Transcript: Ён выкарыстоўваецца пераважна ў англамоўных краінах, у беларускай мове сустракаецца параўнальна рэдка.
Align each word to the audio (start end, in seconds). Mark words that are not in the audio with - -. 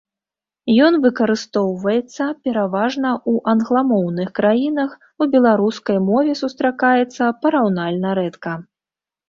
Ён 0.85 0.93
выкарыстоўваецца 1.03 2.23
пераважна 2.47 3.11
ў 3.17 3.33
англамоўных 3.53 4.33
краінах, 4.41 4.97
у 5.21 5.29
беларускай 5.37 5.97
мове 6.09 6.33
сустракаецца 6.43 7.23
параўнальна 7.47 8.09
рэдка. 8.25 8.59